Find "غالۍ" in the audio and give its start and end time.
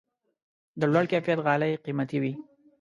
1.45-1.71